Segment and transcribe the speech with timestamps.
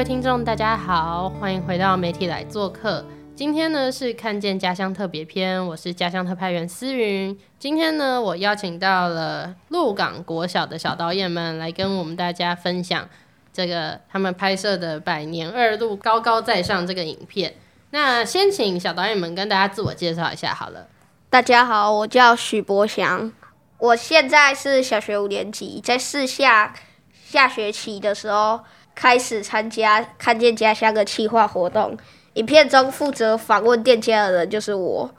[0.00, 3.04] 位听众，大家好，欢迎回到媒体来做客。
[3.36, 7.38] 今天呢是看见家乡特别篇，我是家乡特派员思云。
[7.58, 13.06] 今天呢，我邀请到了鹿港国小的小导演们来跟我们大家分享
[13.52, 17.54] 这个他们拍摄的《百年二路高高在上》这个影片。
[17.90, 20.86] 那先请小导演们跟大家自我介绍一下好了。
[21.28, 23.30] 大家好，我叫许博祥，
[23.76, 26.74] 我现在是小学五年级，在四下
[27.12, 28.60] 下学期的时候
[29.00, 31.96] 开始参加看见家乡的企划活动。
[32.34, 35.10] 影片中负责访问店家的人就是我。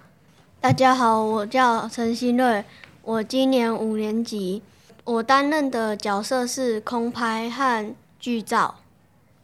[0.60, 2.64] 大家好，我叫陈新瑞，
[3.02, 4.62] 我今年五年级，
[5.04, 8.76] 我担任的角色是空拍和剧照。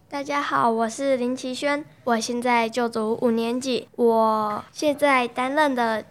[0.07, 6.05] 大家好，我是林奇轩，我现在就读五年级，我现在担任的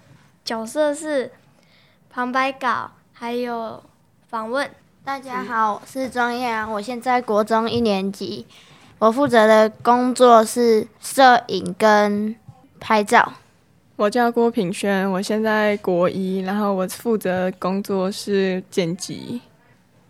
[0.44, 1.30] 角色是
[2.10, 3.80] 旁白稿还有
[4.28, 4.68] 访问。
[5.06, 8.44] 大家好，我是庄彦然，我现在国中一年级，
[8.98, 12.34] 我负责的工作是摄影跟
[12.80, 13.34] 拍照。
[13.94, 19.40] 我叫郭品轩，我现在国一，然后我负责工作是剪辑。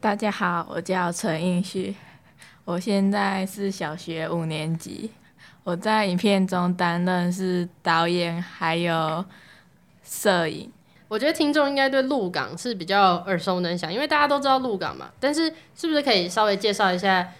[0.00, 1.94] 大家好，我叫陈映旭，
[2.64, 5.10] 我现在是小学五年级，
[5.62, 9.22] 我在影片中担任是导演还有
[10.02, 10.72] 摄影。
[11.08, 15.10] 我觉得听众应该对鹿港是比较耳熟能详，因为大家都知道鹿港嘛。
[15.20, 17.32] 但是是不是可以稍微介绍一下，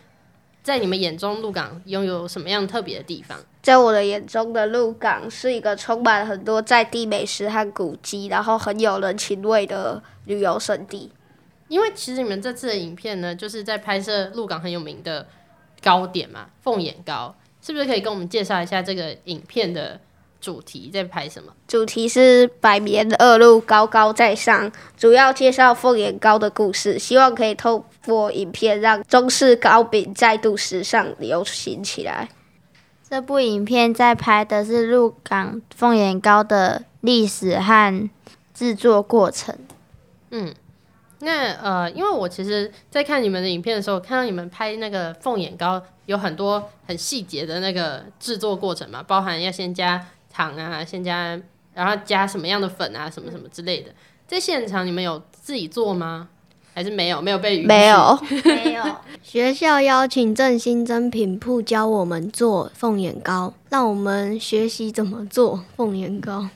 [0.62, 3.38] 在你们眼中鹿港拥有什么样特别的地方？
[3.62, 11.10] 在我的眼中的鹿港是一个充满很多在地美食和古迹，然后很有人情味的旅游胜地。
[11.66, 15.26] 因为其实你们这次的影片呢，就是在拍摄鹿港很有名的
[15.82, 20.00] 糕点嘛，凤眼糕，是不是可以跟我们介绍一下这个影片的
[20.40, 21.52] 主题在拍什么？
[21.66, 32.28] 主题是百年二路高高在上，主要介绍凤眼糕的故事，希望可以透过影片让中式糕饼再度时尚流行起来。
[33.08, 38.10] 这部影片在拍的是鹿港凤眼糕的历史和
[38.52, 39.56] 制作过程。
[40.30, 40.52] 嗯，
[41.20, 50.04] 那呃，因为我其实，在看你们的影片的时候，看到你们拍那个凤眼糕有很多很细节的那个制作过程嘛，包含要先加
[50.36, 51.40] 糖啊，先加，
[51.72, 53.90] 然后加什么样的粉啊，什么什么之类的。
[54.26, 56.28] 在现场你们有自己做吗？
[56.74, 57.22] 还是没有？
[57.22, 58.84] 没有被允许没有，没有，
[59.22, 66.46] 学校邀请正新珍品铺教我们做凤眼糕，让我们学习怎么做凤眼糕。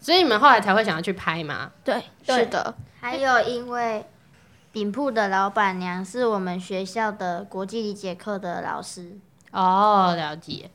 [0.00, 1.70] 所以你们后来才会想要去拍吗？
[1.84, 4.06] 对，是的，还有因为
[4.72, 9.18] 饼铺的老板娘是我们学校的国际理解课的老师。
[9.50, 10.70] 哦，了解。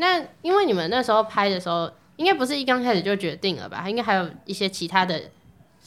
[0.00, 3.84] 那因为你们那时候拍的时候，应该不是一刚开始就决定了吧？
[3.88, 5.20] 应该还有一些其他的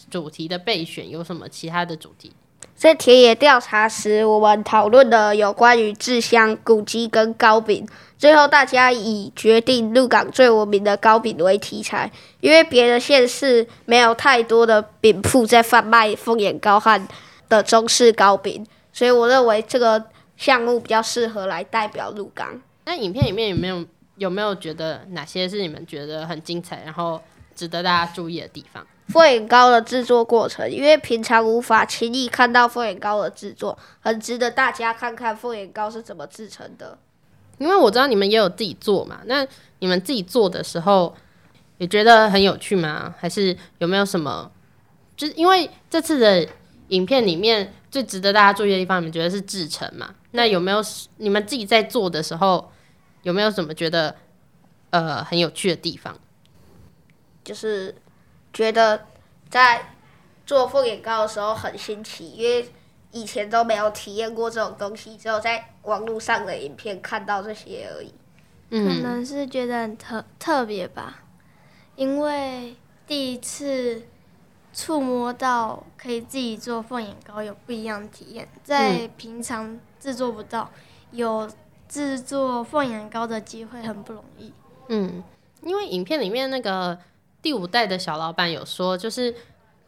[0.09, 2.33] 主题的备选，有什么其他的主题？
[2.75, 7.88] 在田野调查时，我们讨论了有关于制香、古迹跟糕饼。
[8.17, 12.11] 最后，大家以决定鹿港最闻名的糕饼为题材，
[12.41, 17.07] 因为别的县市没有太多的饼铺在贩卖凤眼高汉
[17.47, 20.03] 的中式糕饼，所以我认为这个
[20.35, 22.61] 项目比较适合来代表鹿港。
[22.85, 23.85] 那影片里面有没有
[24.22, 27.20] 有没有觉得哪些是你们觉得很精彩，然后
[27.56, 28.86] 值得大家注意的地方？
[29.08, 36.96] 凤眼糕的制作过程，因为平常无法轻易看到凤眼糕的制作，很值得大家看看凤眼糕是怎么制成的。
[37.58, 39.44] 因为我知道你们也有自己做嘛，那
[39.80, 41.16] 你们自己做的时候，
[41.79, 43.16] 也觉得很有趣吗？
[43.17, 44.52] 还是有没有什么？
[45.17, 46.47] 就是因为这次的
[46.90, 50.14] 影片里面最值得大家注意的地方，你们觉得是制成嘛？
[50.29, 50.79] 那有没有
[51.17, 52.72] 你们自己在做的时候，
[53.23, 54.16] 有没有什么觉得
[54.90, 56.18] 呃很有趣的地方？
[57.44, 57.96] 就是
[58.53, 59.08] 觉得
[59.50, 59.96] 在
[60.46, 62.70] 做凤眼糕的时候很新奇，因为
[63.12, 68.09] 以前都没有体验过这种东西，只有在网络上的影片看到这些而已。
[68.70, 71.24] 可嗯，能是觉得很特特别吧，
[71.96, 72.76] 因为
[73.06, 74.03] 第一次
[74.72, 80.72] 触摸到可以自己做凤眼糕，有不一样的体验，在平常制作不到，
[81.12, 81.50] 有
[81.91, 84.53] 制作凤眼糕的机会很不容易。
[84.88, 85.22] 嗯，
[85.61, 86.97] 因为影片里面那个
[87.41, 89.35] 第五代的小老板有说，就是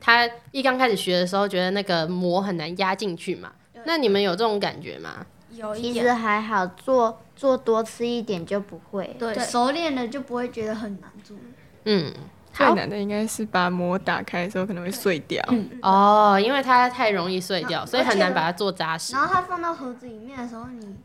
[0.01, 3.53] 他一刚开始学的时候，觉得那个膜很难压进去嘛。
[3.85, 5.25] 那你们有这种感觉吗？
[5.51, 9.15] 有一其实点，还好，做做多吃一点就不会。
[9.17, 11.37] 对，对熟练了就不会觉得很难做。
[11.85, 12.11] 嗯，
[12.51, 15.41] 最好难的应该是把膜打开的时候可能会碎掉。
[15.81, 19.25] 哦，因为它太容易碎掉，所以很难把它做扎实然。
[19.25, 20.95] 后它放到盒子里面的时候，你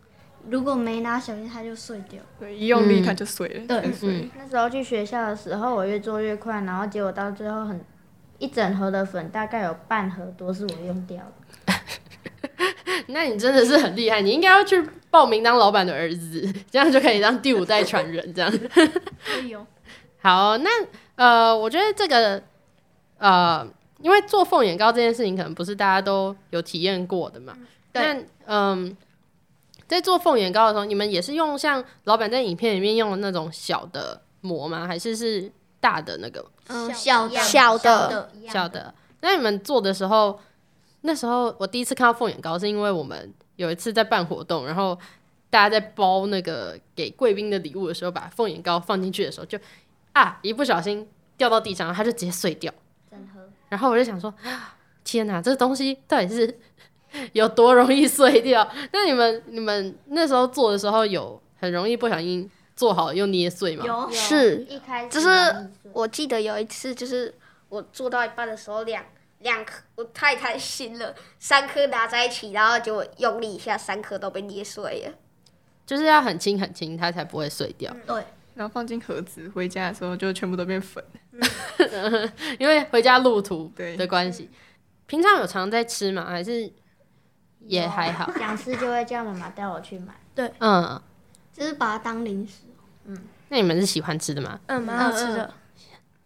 [0.50, 2.20] 如果没拿小心，它就碎掉。
[2.38, 7.80] 对，一用力嗯它就碎了，对那时候去学校的时候，我越做越快，然后结果到最后很
[8.38, 11.74] 一整盒的粉，大概有半盒多是我用掉的。
[13.08, 18.34] 那你真的是很厉害，你应该要去报名当老板的儿子，这样就可以当第五代传人。
[18.34, 18.50] 这样
[19.24, 19.66] 可以哦。
[20.20, 20.70] 好，那
[21.14, 22.42] 呃，我觉得这个
[23.18, 23.66] 呃，
[24.00, 27.56] 因为做凤眼膏这件事情，可能不是大家都有体验过的嘛。
[27.92, 28.96] 对那嗯、
[29.88, 34.86] 在做凤眼膏的时候，你们也是用像老板在影片里面用的那种小的膜吗？
[34.86, 35.50] 还是是
[35.80, 38.94] 大的那个嗯，小的小的小的？
[39.20, 40.38] 那你们做的时候，
[41.00, 44.96] 那时候我第一次看到凤眼膏，是因为我们有一次在办活动，然后
[45.48, 49.58] 大家在包那个给贵宾的礼物的时候，把凤眼膏放进去的时候就，
[50.12, 52.72] 啊一不小心掉到地上，它就直接碎掉。
[53.70, 56.58] 然后我就想说，啊天哪，这东西到底是
[57.32, 58.68] 有多容易碎掉？
[58.92, 63.84] 那你们你们那时候做的时候，有很容易不小心做好又捏碎吗？
[63.86, 65.28] 有是一开始就是
[65.92, 67.34] 我记得有一次，就是
[67.68, 69.04] 我做到一半的时候，两
[69.40, 75.12] 两颗我太贪心了，三颗拿在一起，然后结果用力一下，三颗都被捏碎了。
[75.86, 77.90] 就是要很轻很轻，它才不会碎掉。
[78.06, 78.22] 对，
[78.54, 81.02] 然后放进盒子，回家的时候就全部都变粉。
[82.58, 84.50] 因为回家路途对的关系。
[85.06, 86.26] 平常有常在吃吗？
[86.28, 86.70] 还是
[87.68, 88.30] 也还好？
[88.38, 90.14] 想吃就会叫妈妈带我去买。
[90.34, 91.00] 对嗯，
[91.52, 92.54] 就是把它当零食。
[93.06, 93.16] 嗯
[93.50, 94.58] 那你们是喜欢吃的吗？
[94.66, 95.52] 嗯，蛮好吃的，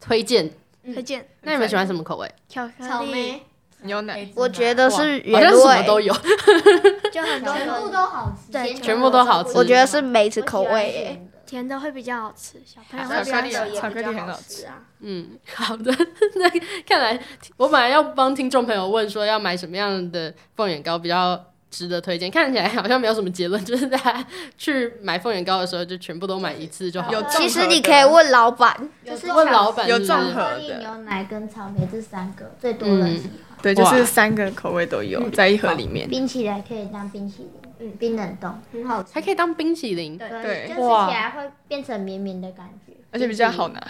[0.00, 0.50] 推荐。
[0.84, 2.28] 推荐那你们喜欢什么口味？
[2.48, 3.42] 巧克力，草莓
[3.82, 6.12] 牛奶，我觉得是原味什都有。
[7.12, 11.26] 就很多全部都好吃，对全部都好吃我觉得是梅子口味耶。
[11.52, 14.82] 甜的会比较好吃，小朋友巧会比较巧克力很好吃啊。
[15.00, 15.94] 嗯，好的。
[16.37, 16.49] 那
[16.88, 17.20] 看来
[17.58, 21.38] 我本来要帮听众朋友问说要买什么样的凤眼糕比较
[21.70, 24.26] 值得推荐，看起来好像没有什么结论， 就是大家
[24.56, 27.20] 去买凤眼糕的时候就全部都买一次就好了。
[27.20, 33.31] 有其实你可以问老板，就是问老板有综合巧克力、的牛奶跟草莓这三个最多人喜欢。
[33.62, 36.08] 对，就是三个口味都有在一盒里面。
[36.08, 37.52] 冰淇淋可以当冰淇淋，
[37.82, 39.12] 嗯，冰冷冻，很好吃。
[39.12, 40.17] 还可以当冰淇淋。
[40.17, 43.82] 对，对就吃起来会变成绵绵的感觉，而且比较好拿。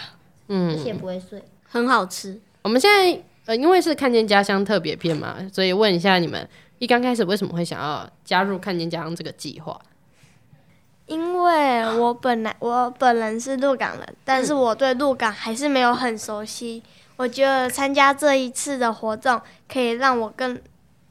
[0.47, 1.43] 嗯而，且不会碎。
[1.69, 2.39] 很好吃。
[2.63, 6.47] 我们现在呃，因为是看见家乡特别篇嘛，所以问一下你们，
[6.79, 9.79] 一刚开始为什么会想要加入看见家乡这个计划？
[11.05, 16.81] 因为我本来我本人是鹿港人，但是我对鹿港还是没有很熟悉。
[17.17, 19.39] 我觉得参加这一次的活动，
[19.71, 20.59] 可以让我更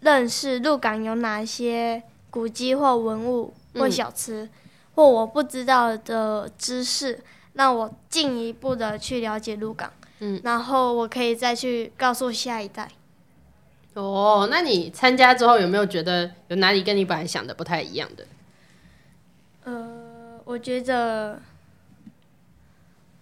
[0.01, 2.03] 认识鹿港有哪些
[2.33, 4.49] 古迹或文物或小吃，
[4.95, 9.93] 或我不知道的知识，让我进一步的去了解鹿港。
[10.21, 12.89] 嗯然后我可以再去告诉下一代。
[13.95, 18.27] 哦，那你参加之后有没有觉得有哪里跟你本来想的不太一样的？
[19.65, 21.39] 呃，我觉得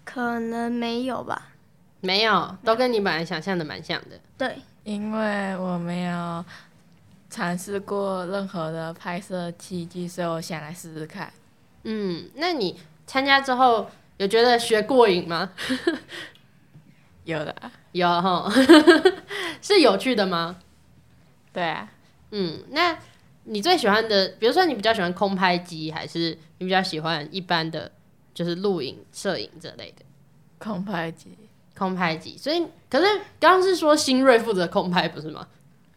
[0.04, 1.48] 可能没有吧。
[2.02, 4.20] 没有，都跟你本来想象的蛮像的。
[4.38, 6.44] 对，因为我没有
[7.30, 11.32] 尝试过任何的拍摄契机，所以我想来试试看。
[11.84, 15.52] 嗯，那你参加之后有觉得学过瘾吗？
[17.24, 17.54] 有的，
[17.92, 18.50] 有哈，
[19.62, 20.58] 是有趣的吗？
[21.52, 21.88] 对啊，
[22.32, 22.98] 嗯，那
[23.44, 27.92] 你最喜欢的，比如说你比较喜欢空拍机，还是你比较喜欢一般的，
[28.34, 30.04] 就是录影、摄影这类的
[30.58, 31.38] 空拍机。
[31.76, 32.36] 空拍机？
[32.36, 33.06] 所以，可是
[33.38, 35.46] 刚刚是说新锐负责空拍，不是吗？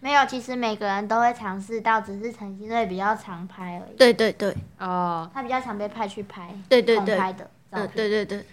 [0.04, 3.96] 没有，其实每个人都会尝试到，只是陈新瑞比较常拍而已。
[3.98, 8.46] 对对对，哦，他比较常被派去拍对对对，拍的照嗯，片，对对对，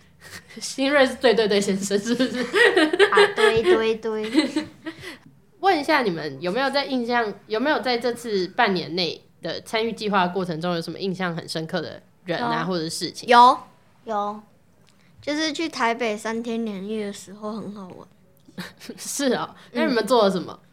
[0.61, 2.41] 新锐 是对对对先生，是不是？
[3.11, 4.67] 啊，对对对。
[5.59, 13.29] 问一下你们有没有在印象，有没有在这次半年内的参与计划过程中，有什么印象很深刻的人啊，或者是事情？
[13.29, 13.59] 有，
[14.05, 14.41] 有，
[15.21, 18.09] 就是去台北三天两夜的时候很好玩。
[18.97, 20.57] 是哦，那你们做了什么？
[20.63, 20.70] 嗯、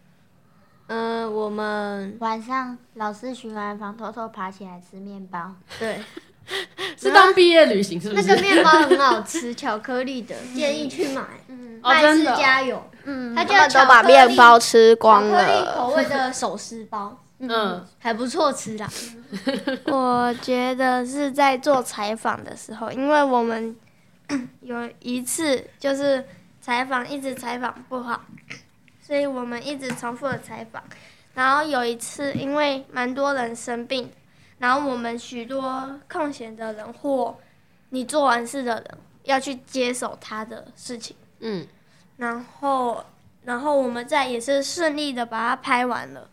[0.90, 5.54] 我们晚上老师巡完房，偷偷爬起来吃面包。
[5.80, 6.00] 对
[6.98, 8.28] 是当毕业旅行是不是？
[8.28, 11.22] 那个面包很好吃，巧克力的，建议去买。
[11.50, 15.76] 嗯，哦，麦氏真的哦加油，嗯它他们都把面包吃光巧克力了。
[15.76, 18.90] 口味的手撕包，嗯，还不错吃啦。
[19.92, 23.76] 我觉得是在做采访的时候，因为我们
[24.62, 26.24] 有一次就是
[26.62, 28.22] 采访一直采访不好，
[29.08, 30.84] 所以我们一直重复的采访。
[31.34, 34.12] 然后有一次，因为蛮多人生病，
[34.58, 37.38] 然后我们许多空闲的人或
[37.92, 41.66] 你做完事的人要去接手他的事情，嗯，
[42.18, 43.06] 然后
[43.46, 46.30] 然后我们在也是顺利的把它拍完了。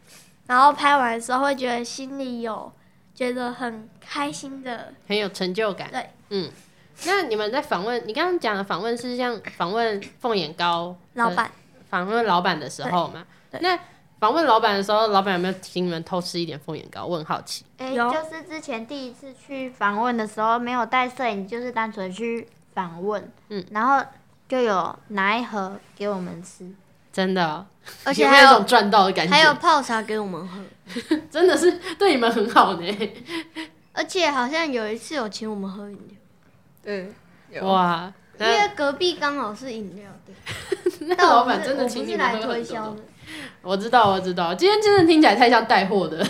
[0.49, 2.73] 然后拍完的时候会觉得心里有
[3.15, 5.89] 觉得很开心的，很有成就感。
[5.93, 6.51] 对，嗯。
[7.05, 11.51] 那你们在访问，你刚刚讲的访问是像访问凤眼糕老板，
[11.95, 13.25] 访问老板的时候嘛？
[13.61, 13.79] 那
[14.19, 17.07] 访问老板的时候，老板有没有请你们偷吃一点凤眼糕？
[17.07, 17.65] 我很好奇。
[17.79, 24.05] 哎、就是之前第一次去访问的时候，没有带摄影，就是单纯去访问，嗯，然后
[24.49, 26.69] 就有拿一盒给我们吃，
[27.13, 27.65] 真的哦、
[28.03, 29.33] 而且还有种赚到的感觉？
[29.33, 30.61] 还有泡茶给我们喝，
[31.31, 33.13] 真的是对你们很好呢。
[33.93, 36.17] 而且好像有一次有请我们喝饮料，
[36.83, 40.37] 对，哇，因为隔壁刚好是饮料店，
[41.17, 42.97] 那老板真的请你们喝来推销的。
[43.63, 46.25] 我知道，我知道，今天真的听起来太像带货的，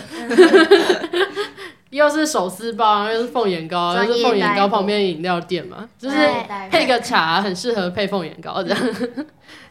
[1.89, 6.17] 又是手撕包，又是凤眼糕，又是凤眼糕旁边饮料店嘛，就是
[6.69, 8.95] 配个茶，很适合配凤眼糕这样。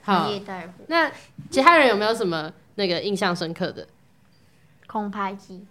[0.02, 0.30] 好，
[0.88, 1.10] 那
[1.50, 3.86] 其他人有没有什么那个印象深刻的？
[4.86, 5.64] 空拍机。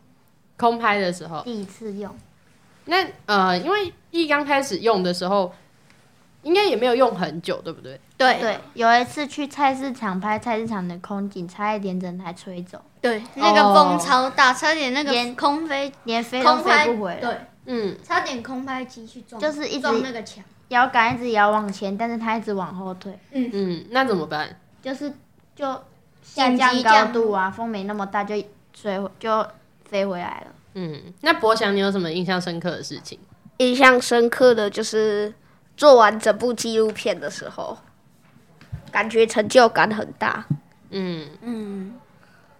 [0.58, 1.42] 空拍的时候？
[1.44, 2.16] 第一次用，
[2.86, 5.54] 那呃，因为一刚开始用的时候，
[6.44, 8.00] 应该也没有用很久，对不对？
[8.18, 20.44] 对对，有一次去菜市场拍菜市场的空景，差一点整台吹走，对，那个风超大，差点那个连空飞连飞都空拍飞不回来，对，嗯，差点空拍机去撞，就是一直撞那个墙。
[20.70, 24.58] 摇杆一直摇往前，但是它一直往后退，嗯，那怎么办？
[24.82, 25.12] 就是
[25.56, 25.66] 就
[26.22, 28.36] 下紧降高急降度啊，风没那么大就
[28.74, 29.46] 吹回就
[29.86, 30.48] 飞回来了。
[30.76, 33.20] 嗯，那博翔，你有什么印象深刻的事情？
[33.58, 35.32] 印象深刻的就是
[35.76, 37.78] 做完整部纪录片的时候，
[38.92, 40.46] 感觉成就感很大。
[40.92, 41.94] 嗯，嗯，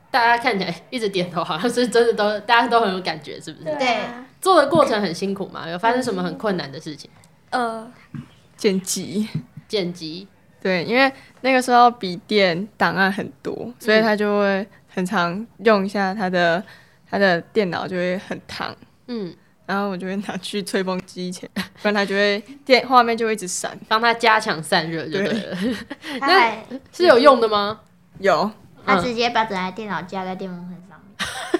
[0.10, 3.76] 大家看起来一直点头，好像是真的都大家都很有感觉，是不是？
[3.78, 5.70] 对啊做的过程很辛苦嘛？
[5.70, 7.10] 有发生什么很困难的事情？
[7.52, 7.92] 呃，
[8.58, 9.30] 剪辑。
[9.66, 10.28] 剪辑，
[10.62, 16.64] 对，因为那个时候笔电档案很多，所以他就会很常用一下他的
[17.10, 18.76] 他的电脑就会很烫，
[19.08, 23.78] 嗯，然后我就会拿去吹风机前， 不然它就会电画面就会一直闪。
[23.88, 25.58] 帮它加强散热就对了，
[26.20, 27.80] 它 还是有用的吗？
[28.20, 28.50] 有，
[28.86, 31.00] 它嗯直接把整台电脑架在电风扇上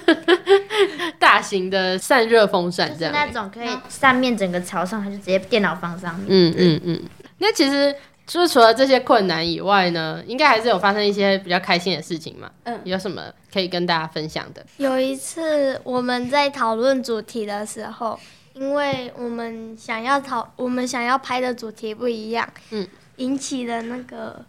[0.06, 3.12] 面， 大型的散热风扇就是这样。
[3.14, 6.26] 那种可以扇面整个朝上，它就直接电脑放上面。
[6.28, 7.02] 嗯嗯嗯。
[7.38, 7.94] 那其实
[8.26, 12.50] 就是除了这些困难以外呢，应该还是有发生一些比较开心的事情嘛。
[12.64, 14.64] 嗯有什么可以跟大家分享的？
[14.78, 18.18] 有一次我们在讨论主题的时候，
[18.54, 24.44] 因为我们想要讨我们想要拍的主题不一样，嗯，引起的那个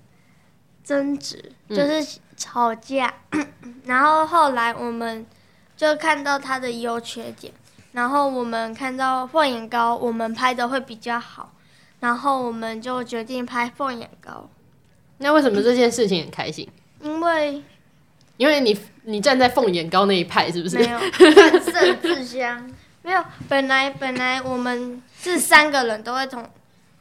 [0.84, 3.13] 争执，嗯就是吵架。
[3.86, 5.25] 然后后来我们
[5.75, 7.51] 就看到它的优缺点，
[7.91, 11.51] 然后我们看到凤眼膏，我们拍的会比较好，
[12.05, 14.47] 然后我们就决定拍凤眼糕，
[15.17, 16.69] 那为什么这件事情很开心？
[17.01, 17.63] 因为
[18.38, 20.77] 因为你你站在凤眼糕那一派，是不是？
[20.77, 21.00] 没有。
[21.00, 22.71] 胜自香，
[23.01, 26.47] 没有，本来本来我们是三个人都会同，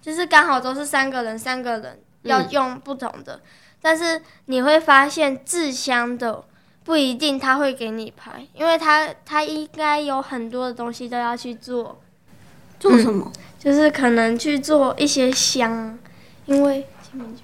[0.01, 3.43] 就是刚好都是三个人，三个人要嗯用不同的，
[3.83, 6.43] 但是你会发现制香的
[6.83, 12.01] 不一定他会给你拍，因为他他应该有很多的东西都要去做，
[12.85, 13.33] 做什么？
[13.59, 15.99] 就是可能去做一些香，
[16.45, 16.87] 因为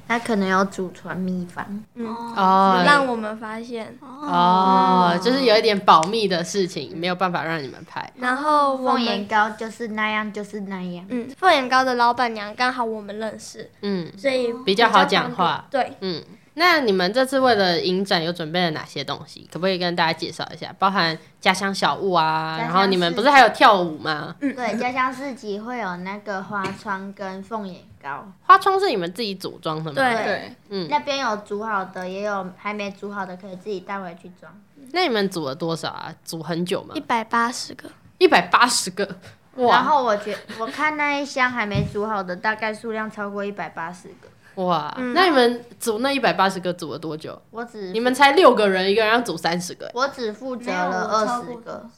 [0.07, 1.65] 他可能有祖传秘方。
[1.95, 2.07] 嗯，
[2.37, 8.13] 哦让我们发现，哦，就是有一点保密的事情，没有办法让你们拍。
[8.17, 9.29] 然后我凤眼们。
[9.29, 11.07] 糕就是那样，就是那样。
[11.09, 15.65] 嗯，凤眼糕的老板娘刚好我们认识，嗯所以比较好讲话。
[15.71, 16.23] 对，嗯，
[16.55, 19.49] 那你们这次为了影展有准备了哪些东西？
[19.53, 20.75] 可不可以跟大家介绍一下？
[20.79, 24.35] 包含家乡小物啊，然后你们不是还有跳舞吗？
[24.41, 29.95] 对，家乡市集会有那个花窗跟凤眼糕，花窗是你们自己组装的吗？
[29.95, 34.53] 对对，嗯，那边有煮好的，也有还没煮好的，可以自己带回去装。
[34.93, 36.15] 那你们组了多少啊？
[36.25, 37.01] 组很久吗一？
[37.01, 37.89] 百八十个。
[38.19, 39.17] 一百八十个，
[39.57, 44.29] 然后我觉我看那一箱还没煮好的，大概数量超过一百八十个。
[44.57, 44.95] 哇！
[44.99, 47.41] 嗯那你们组那一百八十个组了多久？
[47.51, 51.89] 我只你们才六个人，一个人要组三十个，我只负责了二十个，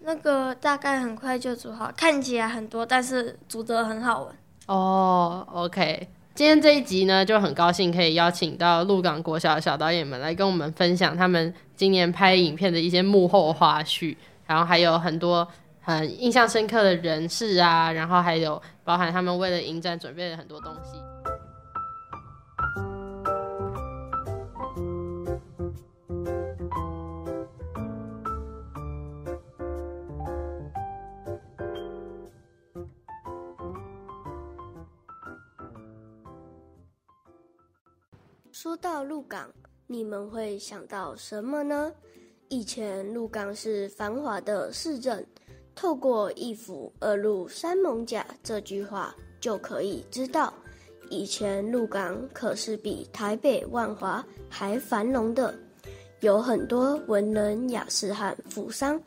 [0.00, 4.34] 那个大概很快就煮好，看起来很多，但是煮得很好玩。
[4.66, 6.08] 哦，OK。
[6.34, 14.14] 今天这一集呢，就很高兴可以邀请到鹿港国小的小导演们来跟我们分享他们今年拍影片的一些幕后花絮，
[14.46, 15.48] 然后还有很多
[15.80, 20.98] 很印象深刻的人事啊，然后还有包含他们为了迎战准备了很多东西。
[40.16, 41.92] 们会想到什么呢？
[42.48, 45.24] 以前鹿港是繁华的市镇，
[45.74, 50.54] 透过“一府二鹿三艋甲”这句话就可以知道，
[51.10, 55.54] 以前鹿港可是比台北万华还繁荣的，
[56.20, 58.98] 有很多文人雅士和富商。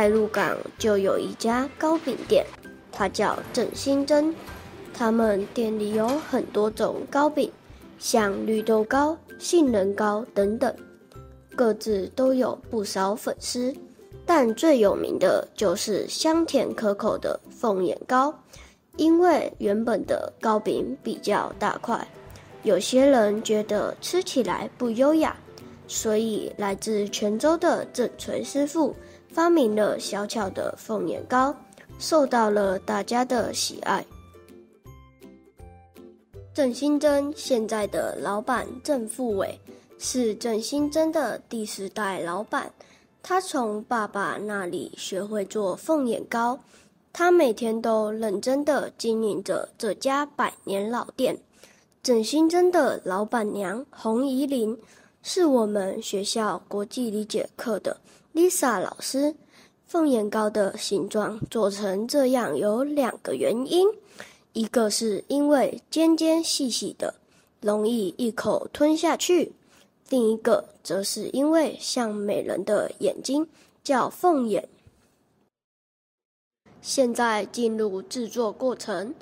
[0.00, 2.46] 在鹿港就有一家糕饼店，
[2.90, 4.34] 它叫正新珍。
[4.94, 7.52] 他们店里有很多种糕饼，
[7.98, 10.74] 像绿豆糕、杏仁糕等等，
[11.54, 13.74] 各自都有不少粉丝。
[14.24, 18.34] 但最有名的就是香甜可口的凤眼糕，
[18.96, 22.08] 因为原本的糕饼比较大块，
[22.62, 25.36] 有些人觉得吃起来不优雅，
[25.86, 28.96] 所以来自泉州的郑锤师傅。
[29.32, 31.54] 发明了小巧的凤眼糕，
[31.98, 34.04] 受到了大家的喜爱。
[36.52, 39.58] 郑新珍现在的老板郑富伟
[39.98, 42.72] 是郑新珍的第十代老板，
[43.22, 46.58] 他从爸爸那里学会做凤眼糕，
[47.12, 51.38] 他每天都认真的经营着这家百年老店。
[52.02, 54.78] 郑新珍的老板娘洪怡玲
[55.22, 57.98] 是我们学校国际理解课的。
[58.32, 59.34] Lisa 老师，
[59.86, 63.88] 凤眼糕的形状做成这样有两个原因，
[64.52, 67.14] 一个是因为尖尖细细的，
[67.60, 69.50] 容易一口吞下去；
[70.08, 73.48] 另一个则是因为像美人的眼睛，
[73.82, 74.68] 叫凤眼。
[76.80, 79.12] 现在进入制作过程。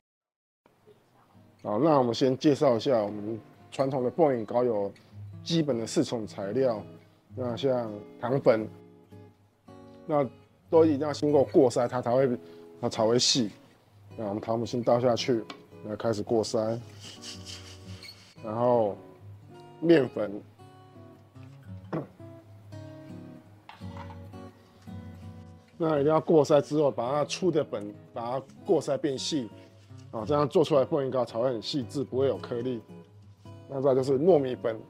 [1.62, 3.40] 好，那我们先介绍一下我们
[3.72, 4.92] 传统的凤眼糕有
[5.42, 6.82] 基本的四种材料，
[7.34, 7.90] 那像
[8.20, 8.68] 糖粉。
[10.10, 10.26] 那
[10.70, 12.38] 都一定要经过过筛，它才会
[12.80, 13.50] 它才会细。
[14.16, 15.44] 那我们糖粉先倒下去，
[15.84, 16.78] 来开始过筛，
[18.42, 18.96] 然后
[19.80, 20.42] 面粉，
[25.76, 29.48] 那一定要过筛之后，把它粗的粉把它过筛变细，
[30.10, 32.80] 啊，这样做出来凤梨糕才会很细致，不会有颗粒。
[33.68, 34.80] 那再就是糯米粉。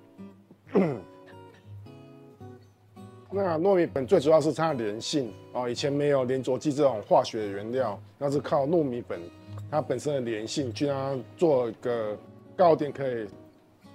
[3.31, 9.21] 那糯米粉最主要是它的粘性哦，以前没有粘着剂这种化学原料，那是靠糯米粉
[9.71, 12.17] 它本身的粘性，去让它做一个
[12.57, 13.27] 糕点可以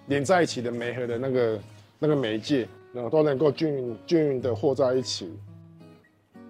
[0.06, 1.60] 连在一起的媒合的那个
[1.98, 5.34] 那个媒介，然后都能够均匀均匀的和在一起。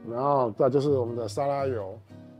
[0.10, 1.98] 然后再就是我们的沙拉油，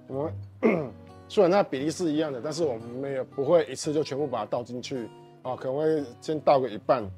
[0.08, 0.92] 我们
[1.30, 5.08] 虽然它比例是一样的，但是我们没有不会一次就全部把它倒进去
[5.42, 7.10] 啊，可能会先倒个一半。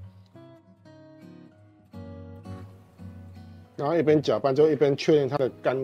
[3.78, 5.76] 然后一边搅拌，就一边确认它的干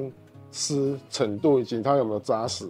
[0.51, 2.65] 湿程度以及它有没有扎实。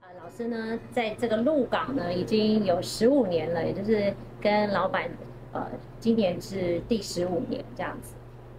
[0.00, 5.10] 呃，老师呢，在这个鹿港呢已经有十五年了，也就是跟老板，
[5.52, 5.66] 呃，
[6.00, 8.14] 今年是第十五年这样子。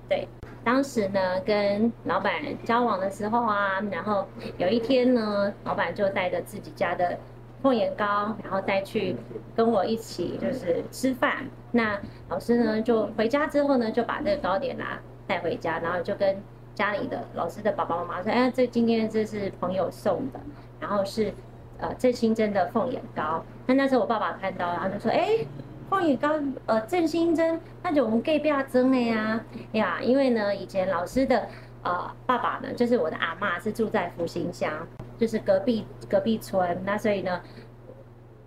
[0.08, 0.28] 对，
[0.64, 4.28] 当时呢跟老板交往的时候啊，然后
[4.60, 7.18] 有一天呢，老板就带着自己家的
[7.64, 9.16] 凤眼糕，然后再去
[9.56, 11.48] 跟我一起就是吃饭。
[11.72, 15.00] 那老师呢就回家之后呢，就把这个糕点拿。
[15.28, 16.38] 带回家，然后就跟
[16.74, 20.40] 家里的老师的爸爸妈妈说：“哎，这今天这是朋友送的，
[20.80, 21.34] 然后是
[21.78, 25.46] 呃郑新珍的凤眼糕。”那那时候我爸爸看到，然后就说：“哎，
[25.90, 26.34] 凤眼糕，
[26.66, 31.48] 呃郑新珍，那就我们隔壁蒸的呀呀，因为呢以前老师的
[31.84, 34.72] 呃爸爸呢，就是我的阿妈是住在福兴乡，
[35.18, 37.42] 就是隔壁隔壁村，那所以呢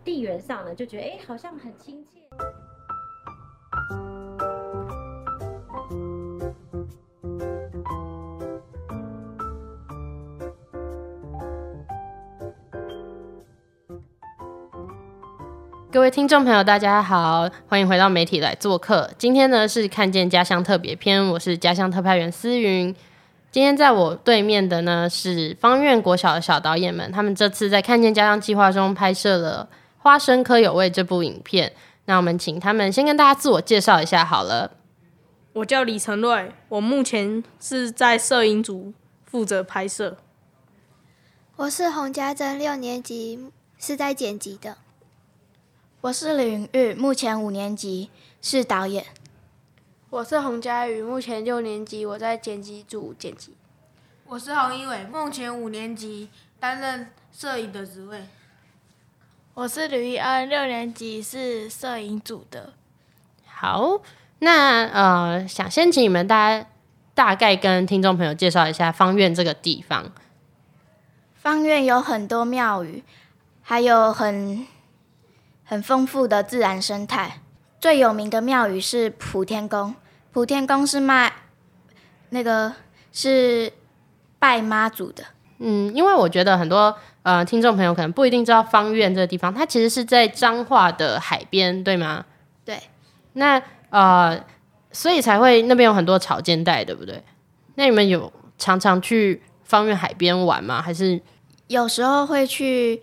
[0.05, 2.18] 地缘上呢就觉得哎好像很亲切。”
[15.99, 19.11] 各位听众朋友，大家好，欢迎回到媒体来做客。
[19.19, 22.95] 今天呢是看见家乡特别篇，我是家乡特派员思云。
[23.51, 31.73] 今天在我对面的呢是方院国小的小导演们，他们这次在看见家乡计划中拍摄了《花生科有味》这部影片。
[32.05, 34.71] 那我们请他们先跟大家自我介绍一下好了。
[35.55, 38.93] 我叫李成瑞，我目前是在摄影组
[39.25, 40.17] 负责拍摄。
[41.57, 44.77] 我是洪家珍，六年级是在剪辑的。
[46.01, 48.09] 我是李云玉，目前五年级，
[48.41, 49.05] 是导演。
[50.11, 53.57] 我是洪佳宇，目前六年级，我在剪辑组剪辑。
[54.25, 56.29] 我是洪一伟，目前五年级，
[56.61, 58.23] 担任摄影的职位。
[59.55, 62.75] 我是吕一安，六年级是摄影组的。
[63.45, 64.01] 好，
[64.39, 66.69] 那呃，想先请你们大家
[67.13, 70.13] 大概跟听众朋友介绍一下方院这个地方。
[71.35, 73.03] 方院有很多庙宇，
[73.63, 74.65] 还有很
[75.69, 77.43] 很丰富的自然生态。
[77.79, 79.95] 最有名的庙宇是普天宫，
[80.33, 81.31] 普天宫是卖
[82.31, 82.73] 那个
[83.13, 83.71] 是
[84.39, 85.23] 拜妈祖的。
[85.59, 92.25] 嗯，因为我觉得很多呃听众朋友可能不一定知道方院这个地方，它其实是在彰化的海边，对吗？
[92.65, 92.81] 对。
[93.35, 94.43] 那呃，
[94.91, 97.23] 所以才会那边有很多草间带，对不对？
[97.75, 100.81] 那你们有常常去方院海边玩吗？
[100.81, 101.21] 还是
[101.67, 103.03] 有时候会去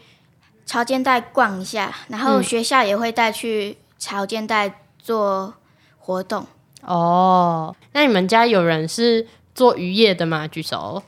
[0.65, 3.77] 潮间带逛一下，然后学校也会带去。
[3.97, 5.55] 潮间带做
[5.97, 6.45] 活动
[6.81, 9.25] 哦，那你们家有人是
[9.55, 10.47] 做渔业的吗？
[10.47, 11.01] 举手。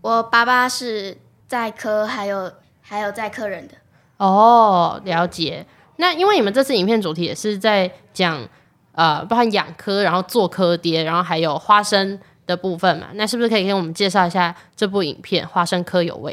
[0.00, 3.74] 我爸爸是载科，还有还有载客人的。
[4.16, 5.64] 哦，了解。
[5.96, 8.48] 那因为你们这次影片主题也是在讲
[8.92, 13.08] 呃，包含养科，然后做科爹，然后还有花生的部分嘛？
[13.14, 16.32] 那是不是可以跟我们介绍一下这部影片《花生科有味》？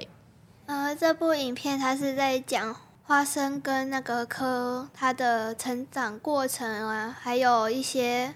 [0.69, 2.75] 呃，这部影片它是在讲。
[3.01, 8.35] 花生跟那个科它的成长过程啊，还有一些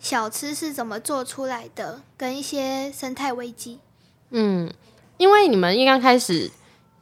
[0.00, 3.78] 小吃是怎么做出来的，跟一些生态危机。
[4.30, 4.72] 嗯，
[5.18, 6.50] 因为你们一刚开始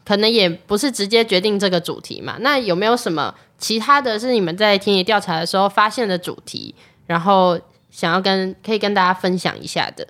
[0.04, 6.74] 可能也不是直接决定这个主题嘛，那有没有什么其他的是你们在田野调查的时候发现的主题，
[7.06, 7.60] 然后
[7.92, 10.08] 想要跟可以跟大家分享一下的？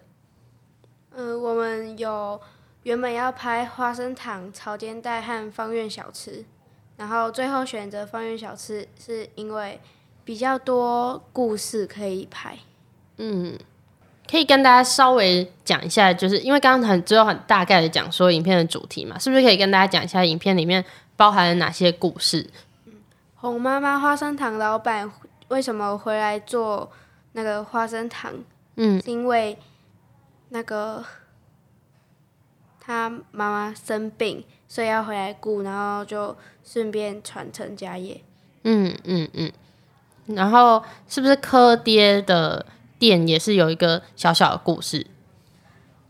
[1.14, 2.40] 嗯，我们有
[2.84, 6.44] 原本要拍花生糖、草间带和方院小吃。
[6.96, 9.80] 然后最后选择方圆小吃，是因为
[10.24, 12.56] 比较多故事可以拍。
[13.16, 13.58] 嗯，
[14.30, 20.84] 可以跟大家稍微讲一下，就是因为刚刚很只有很大概的讲说影片的主题嘛，是不是可以跟大家讲一下影片里面
[21.16, 22.48] 包含了哪些故事？
[22.86, 22.92] 嗯
[23.34, 25.10] 红妈妈花生糖老板
[25.48, 26.90] 为什么回来做
[27.32, 28.32] 那个花生糖？
[28.76, 29.58] 嗯，是因为
[30.50, 31.04] 那个
[32.84, 34.44] 他妈妈生病。
[34.66, 38.20] 所以要回来顾，然后就顺便传承家业。
[38.64, 39.52] 嗯嗯嗯。
[40.26, 42.66] 然后是不是柯爹的
[42.98, 45.06] 店也是有一个小小的故事？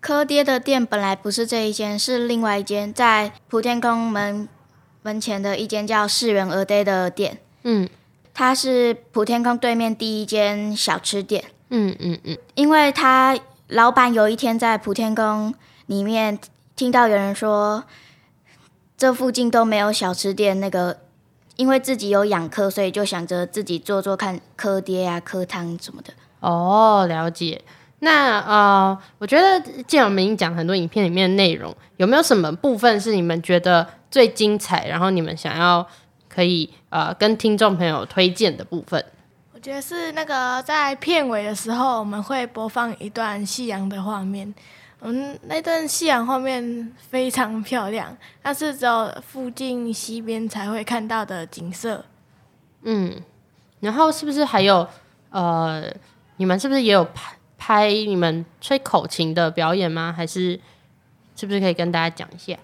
[0.00, 4.48] 柯爹的店本来不是这一间，是另外一间，在普天宫门
[5.02, 7.38] 门前的一间叫世元鹅爹的店。
[7.64, 7.86] 嗯，
[8.32, 11.44] 它是普天宫对面第一间小吃店。
[11.68, 12.38] 嗯嗯嗯。
[12.54, 15.52] 因为他老板有一天在普天宫
[15.84, 16.38] 里面
[16.76, 17.84] 听到有人说。
[18.96, 20.96] 这附近都没有小吃店，那个
[21.56, 26.14] 因为自己有养科，所以就想着自己做做看科爹啊、科汤什么的。
[26.38, 27.60] 哦，了解。
[27.98, 35.84] 那呃，我觉得既然我们已经讲很多影片里面的内容，有没有什么部分是你们觉得最精彩，然后你们想要
[36.28, 39.04] 可以呃跟听众朋友推荐的部分？
[39.52, 44.54] 我觉得是那个在片尾的时候，我们会播放一段夕阳的画面。
[45.06, 52.02] 嗯，那段夕阳画面非常漂亮，那是只有附近西边才会看到的景色。
[52.84, 53.14] 嗯，
[53.80, 54.88] 然后是不是还有
[55.28, 55.84] 呃，
[56.38, 60.10] 你们是不是也有拍拍你们吹口琴的表演吗？
[60.10, 60.58] 还是
[61.36, 62.58] 是不是可以跟大家讲一下？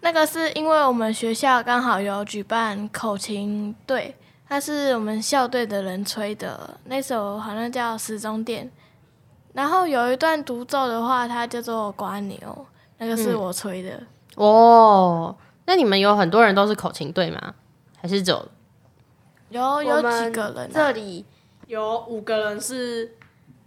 [0.00, 4.14] 那个是因为我们学校刚好有举办口琴队，
[4.48, 8.64] 他是我们校队的人吹的，那首好像叫《时钟店》。
[9.58, 12.66] 然后有一段独奏的话，它叫做瓜牛，
[12.98, 14.00] 那个是我吹的。
[14.36, 17.56] 哦，那你们有很多人都是口琴队吗？
[18.00, 18.48] 还是只有
[19.50, 20.70] 有有几个人？
[20.72, 21.24] 这里
[21.66, 23.16] 有五个人是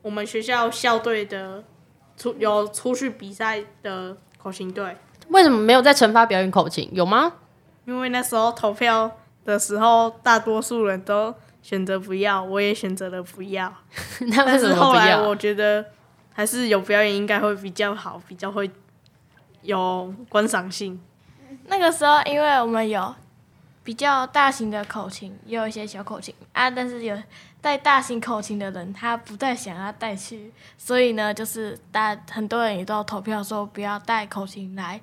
[0.01, 1.61] 我们学校校队的，
[2.15, 4.95] 出有出去比赛的口琴队。
[5.27, 6.89] 为什么没有在惩罚表演口琴？
[6.93, 7.33] 有吗？
[7.83, 9.11] 因为那时候投票
[9.43, 11.35] 的时候，大多数人都。
[11.71, 13.73] 选择不要，我也选择了不要。
[14.35, 15.85] 但是后来我觉得
[16.33, 18.69] 还是有表演应该会比较好，比较会
[19.61, 20.99] 有观赏性。
[21.67, 23.15] 那个时候，因为我们有
[23.85, 27.17] 比较大型的口琴，也有一些小口琴啊，但是有
[27.61, 34.99] 带大型口琴的人，他不太想要带去，所以呢，就是大很多人也都投票说不要带口琴来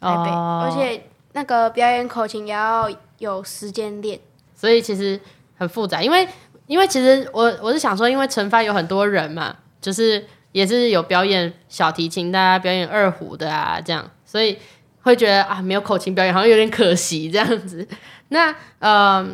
[0.00, 4.20] 台北，而且那个表演口琴也要有时间练，
[4.54, 5.20] 所以其实。
[5.64, 6.28] 很复杂，因为
[6.66, 14.58] 因为其实我我是想说，因为惩罚有很多人嘛，就是也是有表演小提琴的啊，表演二胡的啊，这样，所以
[15.02, 17.86] 会觉得啊，没有口琴表演好像有点可惜这样子。
[18.28, 19.26] 那呃，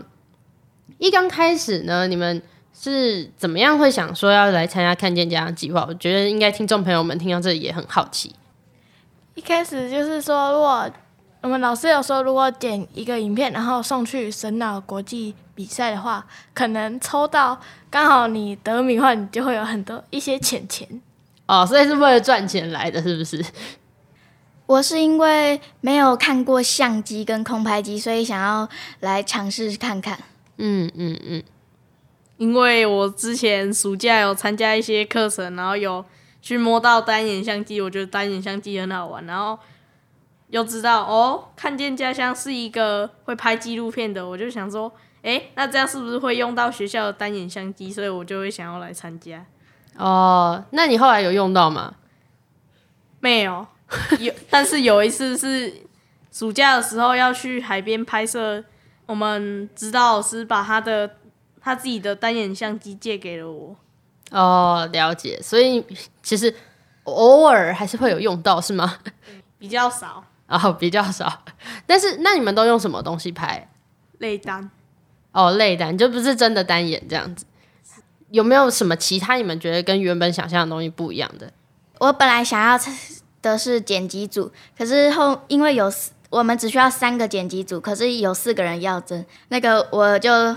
[0.98, 2.40] 一刚开始呢，你们
[2.72, 5.84] 是怎么样会想说要来参加看见家长计划？
[5.88, 8.34] 我觉得应该听众朋友们听到这里也很好奇。
[9.34, 10.90] 一开始就是说，如果
[11.42, 20.88] 我们老师有说，如果剪一个影片，然后送去神脑国际比赛的话，可能抽到刚好你得名的话，你就会有很多一些钱钱。
[21.44, 23.44] 哦，所以是为了赚钱来的，是不是？
[24.64, 28.66] 我是因为没有看过相机跟空拍机，所以想要
[29.00, 30.18] 来尝试看看。
[30.56, 31.42] 嗯嗯嗯。
[32.38, 36.02] 因为我之前暑假有参加一些课程，然后有
[36.40, 39.58] 去摸到单眼相机，我觉得单眼相机很好玩，然后
[40.48, 44.90] 又知道哦，看见家乡是一个会拍纪录片的，我就想说，
[45.22, 47.92] 哎，那这样是不是会用到学校的单眼相机？
[47.92, 49.44] 所以我就会想要来参加。
[49.96, 51.94] 哦，那你后来有用到吗？
[53.20, 53.66] 没有。
[54.18, 55.82] 有， 但是有一次是
[56.30, 58.64] 暑假的时候要去海边拍摄，
[59.04, 61.16] 我们指导老师把他的
[61.60, 63.76] 他自己的单眼相机借给了我。
[64.30, 65.38] 哦，了解。
[65.42, 65.84] 所以
[66.22, 66.54] 其实
[67.02, 68.98] 偶尔还是会有用到，是吗？
[69.58, 70.24] 比较少。
[70.46, 71.42] 哦，比较少。
[71.84, 73.68] 但是那你们都用什么东西拍？
[74.18, 74.70] 内单。
[75.32, 77.44] 哦，类单就不是真的单眼这样子。
[78.30, 81.52] 有没有什么其他你们觉得跟原本想象的东西不一样的？
[81.98, 82.78] 我本来想要。
[83.42, 85.90] 的是剪辑组，可是后因为有
[86.28, 90.54] 我们只需要三个剪辑组，可是有四个人要争，那个我就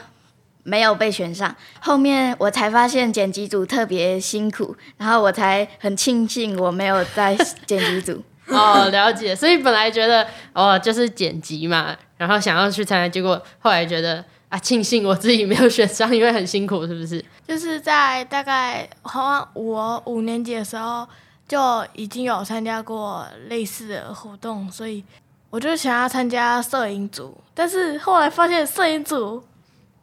[0.64, 1.56] 没有被选上。
[1.80, 7.34] 后面我才发现剪辑组特别辛苦，然后我才很庆幸我没有在
[7.66, 8.22] 剪辑组。
[8.52, 9.34] 哦，了解。
[9.34, 14.22] 所以本来觉得哦就是剪辑嘛，然后想要去参加，结果后来觉得
[14.54, 17.24] 啊庆幸我自己没有选上，因为很辛苦，是不是？
[17.48, 21.08] 就是在大概好像我五年级的时候。
[21.46, 25.04] 就已经有参加过类似的活动，所以
[25.50, 27.38] 我就想要参加摄影组。
[27.54, 29.44] 但是后来发现摄影组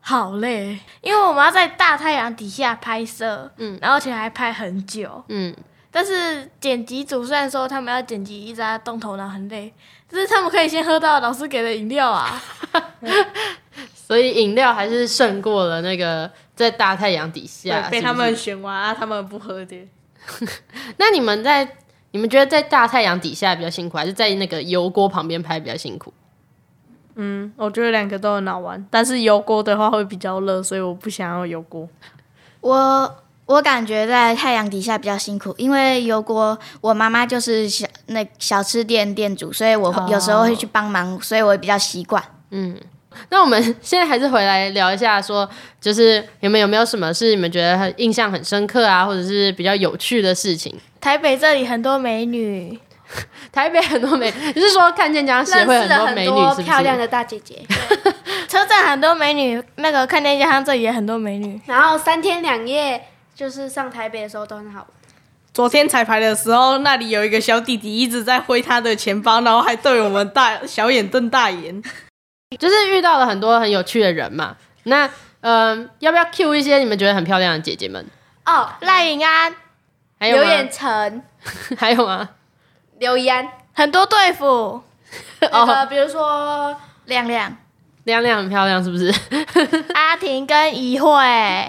[0.00, 5.56] 好累，因为我们要在大太阳底下拍摄，嗯，然后而且还拍很久，嗯。
[5.90, 9.72] 但是剪辑组虽然说他们要剪辑，一直在动头脑，很累，
[10.08, 12.40] 但是他们可以先喝到老师给的饮料啊。
[14.10, 19.88] 所以饮料还是胜过了那个在大太阳底下被他们选完啊，他们不喝的。
[20.98, 21.76] 那你们在
[22.10, 26.12] 你们觉得在大太阳底下比较辛苦，还是在那个油锅旁边拍比较辛苦？
[27.14, 31.88] 嗯，我觉得两个都很好玩，但是油锅的话会比较热，所以我不想要油锅。
[32.62, 42.20] 我我感觉在太阳底下比较辛苦，因为油锅我妈妈就是小那小吃店店主，所以我有时候会去帮忙，所以我比较习惯。
[42.50, 42.76] 嗯。
[43.28, 45.48] 那我们 现在还是回来聊一下，说
[45.80, 50.74] 就是你们有没有什么是你们觉得很印象很深刻啊，或者是比较有趣的事情？
[51.00, 52.78] 台北这里很多美女，
[53.52, 57.62] 台北很多美，你是说看见家协会很多美女，是漂亮的大姐姐。
[58.48, 61.60] 车站很多美女，那个看见家乡这里也很多美女。
[61.66, 63.00] 然后三天两夜，
[63.34, 64.86] 就是上台北的时候都很好。
[65.54, 71.82] 昨天彩排的时候，那里有一个小弟弟一直在挥他的钱包，然后还对我们大小眼瞪大眼。
[72.58, 75.08] 就是遇到了很多很有趣的人嘛，那
[75.40, 78.04] 嗯，要不要 Q 一些你们觉得很漂亮的姐姐们？
[78.44, 79.54] 哦，赖颖安，
[80.18, 81.22] 还有刘彦成，
[81.78, 82.30] 还有吗？
[82.98, 84.82] 刘怡安，很多队服，
[85.40, 87.56] 呃， 比如说亮亮。
[88.10, 89.12] 亮亮很漂亮，是不是？
[89.94, 91.08] 阿婷跟怡慧，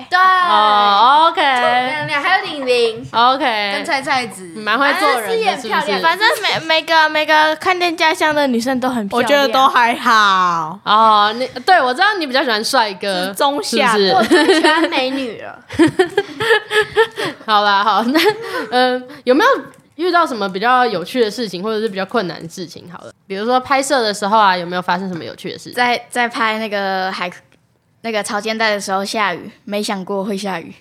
[0.09, 1.41] 对，哦，OK。
[1.41, 3.71] 亮亮还有玲玲，OK。
[3.73, 5.99] 跟菜菜子，蛮会做人的，是不是？
[5.99, 10.79] 反正每 每个每个看见家乡的女生都很漂亮，我觉得都还好。
[10.83, 15.59] 哦，你对我知道你比较喜欢帅哥，中下，我最喜欢美女了。
[17.45, 18.19] 好啦，好，那
[18.71, 19.49] 嗯，有没有？
[19.95, 22.89] 遇到什么比较有趣的事情，或者是比较困难的事情？
[22.91, 25.71] 好了，比如说拍摄的时候啊，有没有发生什么有趣的事？
[25.71, 27.29] 在在拍那个海
[28.01, 30.73] 那个潮间带的时候下雨，没想过会下雨。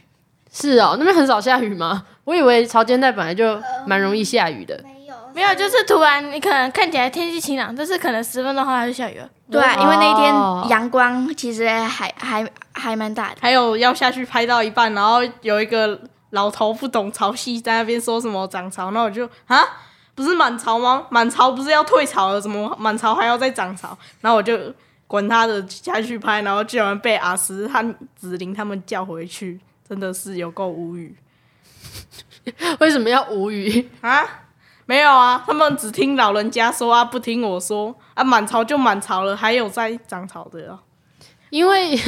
[0.52, 2.04] 是哦，那边很少下雨吗？
[2.24, 4.80] 我以为潮间带本来就蛮容易下雨的。
[4.82, 9.28] 没有，没有，就是突然你可能看起来天气晴朗，但是可能十分钟后它就下雨了。
[9.50, 13.36] 对，啊因为那一天阳光其实还还还蛮大的。
[13.40, 16.00] 还有要下去拍到一半，然后有一个。
[16.30, 19.62] 老头不懂潮汐，在那边说什么涨潮，那我就啊，
[20.14, 21.06] 不是满潮吗？
[21.10, 23.96] 满潮不是要退潮了，怎么满潮还要再涨潮？
[24.20, 24.58] 然后我就
[25.06, 31.16] 管他的下去拍，然后居然被阿斯和子琳他们叫回去，真的是有够无语。
[32.78, 34.24] 为什么要无语啊？
[34.86, 40.78] 没有啊，他们只听老人家说啊，不听我说啊，满潮就满潮了，还有在涨潮的，
[41.50, 41.98] 因为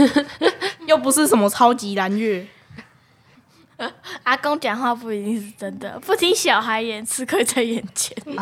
[0.87, 2.47] 又不是什么超级蓝月。
[4.25, 8.17] 阿公讲话不一定是真的，不听小孩言，吃亏在眼前。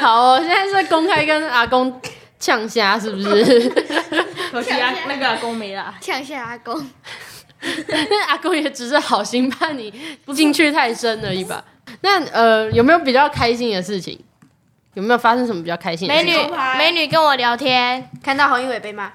[0.00, 2.00] 好，现在是公开跟阿公
[2.38, 3.68] 呛虾，是不是？
[4.50, 6.84] 可惜啊，那个阿公没了，呛一下阿公。
[7.88, 9.92] 那 阿公也只是好心怕你
[10.34, 11.64] 进去太深而已吧。
[12.00, 14.18] 那呃，有没有比较开心的事情？
[14.94, 16.36] 有没有发生什么比较开心的美女
[16.76, 19.10] 美女跟我聊天，看到红衣尾被骂。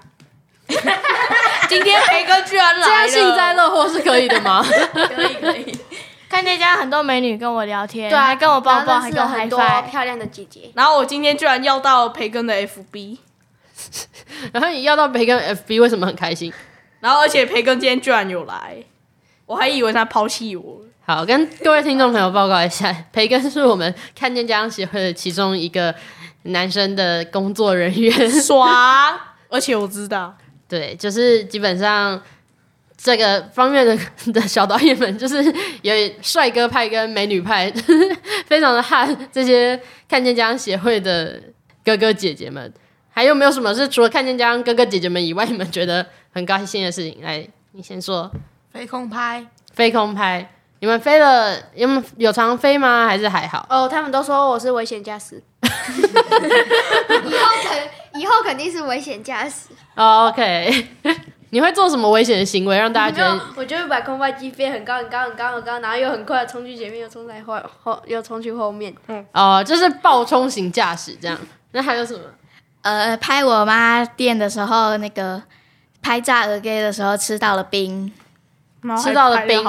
[1.69, 4.63] 今天培哥居然来了，这样幸灾乐祸是可以的吗？
[4.93, 5.79] 可以可以。
[6.29, 10.69] 看见家很多美女跟我聊天，对，还跟我抱抱，还跟我很多漂亮的姐姐。
[10.75, 13.17] 然后我今天居然要到培根的 FB，
[14.51, 16.53] 然后你要到培根 FB，为什么很开心？
[16.99, 18.75] 然后而且培根今天居然有来，
[19.45, 20.81] 我还以为他抛弃我。
[21.05, 25.95] 好，跟各位听众朋友报告一下， 培根是我们看见家长协会的其中一个
[26.43, 28.69] 男生的工作人员，爽。
[29.49, 30.35] 而且我知道，
[30.67, 32.21] 对，就是基本上。
[32.99, 33.95] 这个方面的
[34.33, 35.35] 的小导演们，就是
[35.83, 37.71] 有帅哥派跟美女派，
[38.47, 41.39] 非常的汉这些看见家长协会的
[41.85, 42.73] 哥哥姐姐们，
[43.11, 47.21] 还有没有什么是除了看见家长哥哥姐姐们以外，你们觉得很高兴的事情？
[47.21, 48.31] 来，你先说。
[48.71, 50.49] 飞空拍，飞空拍，
[50.79, 53.05] 你们飞了有有有常飞吗？
[53.05, 53.63] 还是还好？
[53.69, 55.39] 哦，他们都说我是危险驾驶。
[55.95, 59.67] 以后肯以后肯定是危险驾驶。
[59.95, 60.87] OK。
[61.49, 63.41] 你会做什么危险的行为让大家觉得？
[63.55, 68.93] 我就会把空拍机飞很高很高很高很高，然后又很快冲去前面，又冲在后后又冲去后面。
[69.07, 71.37] 嗯，哦，就是暴冲型驾驶这样。
[71.71, 72.19] 那还有什么？
[72.81, 75.41] 呃，拍我妈店的时候，那个
[76.01, 78.11] 拍炸鹅给的时候吃到了冰，
[79.01, 79.63] 吃到了冰，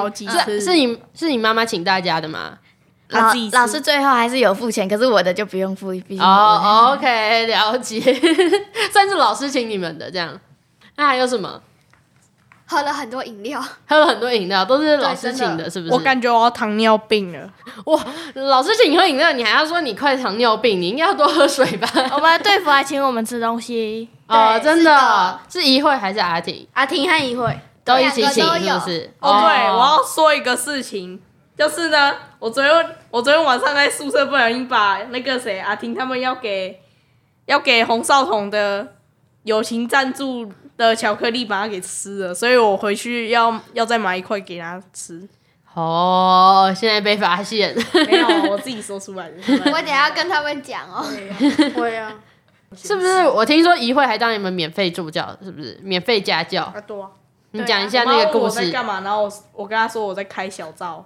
[0.45, 2.59] 是是你是你妈妈请大家的吗？
[3.09, 5.93] 老老师最后还是有付钱，可是我的就不用付。
[6.21, 8.01] 哦，OK，了解，
[8.93, 10.39] 算是老师请你们的这样。
[10.97, 11.63] 那还有什么？
[12.71, 15.93] 喝了很多饮料，喝了很多饮料，都是老师请的，是不是？
[15.95, 17.51] 我感觉我要糖尿病了。
[17.87, 17.99] 哇，
[18.35, 20.79] 老师请你喝饮料，你还要说你快糖尿病？
[20.79, 21.89] 你应该要多喝水吧？
[22.13, 26.69] 我们队服还请我们吃东西 哦，真的是一会还是阿婷？
[26.75, 29.11] 阿婷和一会都一起请，是不是？
[29.21, 31.19] 哦，对，我要说一个事情，
[31.59, 32.73] 就是呢，我昨天
[33.11, 36.81] 我昨天晚上在宿舍不小心把那个谁阿婷他们要给
[37.47, 38.95] 要给洪少彤的
[39.43, 40.53] 友情赞助。
[40.79, 45.29] 的巧克力把它给吃了，所以我回去要要再买一块给他吃。
[45.75, 47.75] 哦，现在被发现，
[48.07, 49.35] 没有，我 自己说出来的。
[49.49, 51.05] 我等下跟他们讲哦。
[51.75, 52.15] 会啊，
[52.81, 53.27] 是不是？
[53.27, 55.77] 我听说一会还当你们免费助教，是不是？
[55.83, 56.63] 免费家教。
[56.63, 57.09] 啊，对啊。
[57.51, 58.61] 你讲一下那个故事。
[58.61, 59.01] 我在干嘛？
[59.01, 61.05] 然后我我跟他说我在开小灶。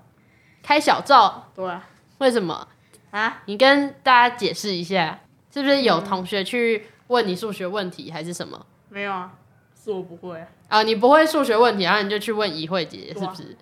[0.62, 1.48] 开小灶？
[1.54, 1.86] 对啊。
[2.18, 2.68] 为什么？
[3.10, 3.42] 啊？
[3.46, 5.18] 你跟大家解释一下，
[5.52, 8.64] 是不是有同学去问你数学问题，还是什么？
[8.88, 9.32] 没有啊。
[9.84, 13.56] 是我不会啊，你不会数学问题，然后你就去问怡慧姐姐，是不是？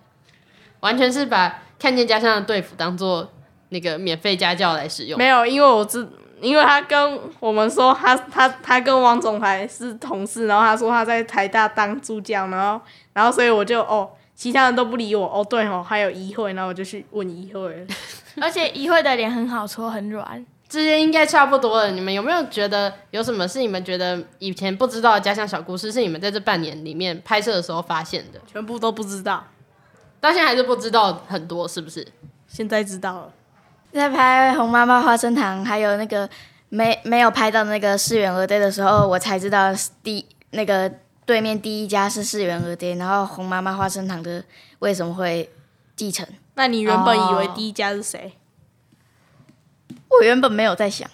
[0.81, 3.27] 完全是把看见家乡的队服当做
[3.69, 5.17] 那个免费家教来使用。
[5.17, 6.07] 没有，因为我知，
[6.39, 12.79] 因为他跟我们说，他他他跟王总还是同事，然后他说他在台大当助教，然后
[13.13, 17.85] 然后所以我就哦，其他人都不理我，哦对哦，还有怡慧，然后我就去问怡慧，
[18.41, 20.45] 而且怡慧的脸很好搓，很软。
[20.67, 21.91] 这些应该差不多了。
[21.91, 28.39] 你们有没有觉得有什么是你们觉得以前不知道的家乡小故事，是你们在这半年里面拍摄的时候发现的？
[28.47, 29.45] 全部都不知道，
[30.21, 32.07] 到现在还是不知道很多，是不是？
[32.47, 33.33] 现在知道了。
[33.91, 36.29] 在拍《红妈妈花生糖》，还有那个
[36.69, 40.89] 没没有拍到那个世园鹅队的时候，我才知道第那个
[41.31, 44.43] 对面第一家是世园鹅店，然后红妈妈花生糖的
[44.79, 45.49] 为什么会
[45.95, 46.27] 继承？
[46.55, 48.33] 那你原本以为第一家是谁？
[50.09, 51.09] 我原本没有在想，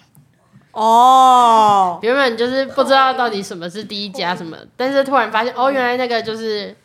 [0.72, 6.76] 哦，原本就是不知道到底什么是第一家什么，但是突然发现，哦，原来那个就是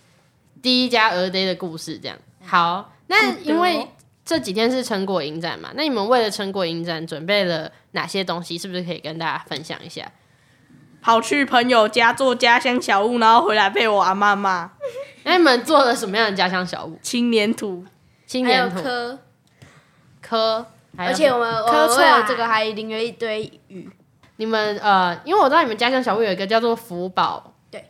[0.62, 2.16] 第一家鹅 day 的故事，这样。
[2.46, 3.88] 好，那因为
[4.24, 8.60] 这几天是成果影展嘛，那你们为了成果影展准备了哪些东西？
[8.60, 10.12] 是不是可以跟大家分享一下？
[11.04, 14.72] 跑去朋友家做家乡小物，然后回来被我阿妈骂。
[15.24, 16.98] 那你们做了什么样的家乡小物？
[17.02, 17.86] 青年土，
[18.26, 19.20] 青年土，科，
[20.22, 20.66] 科。
[20.96, 23.90] 而且我们我为了这个还淋了一堆雨。
[24.38, 27.86] 你们呃，因为我知道你们家乡小屋有一个叫做福宝，对，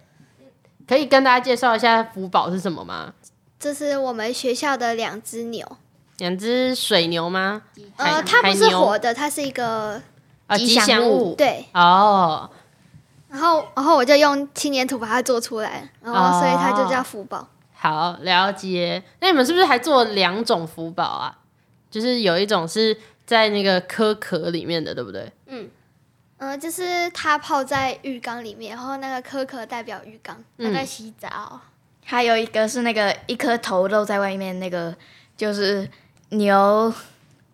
[0.88, 3.14] 可以跟大家介绍一下福宝是什么吗？
[3.60, 5.78] 这是我们学校的两只牛，
[6.18, 7.64] 两只水牛吗？
[7.98, 10.02] 呃，它不是活的，它是一个
[10.56, 12.50] 吉祥物，对，哦。
[13.34, 17.48] 然后，然后我就用青年土把它做出来，然后所以它就叫福宝。
[17.74, 19.02] 好，了解。
[19.22, 21.40] 那你们是不是还做两种福宝啊？
[21.90, 25.32] 就是有一种是在那个壳壳里面的，对不对？
[25.48, 25.68] 嗯，
[26.38, 31.60] 呃，就是它泡在浴缸里面，然后那个壳壳代表浴缸，它在洗澡。
[32.06, 34.96] 还有一个是那个一颗头露在外面，那个
[35.36, 35.90] 就是
[36.30, 36.94] 牛，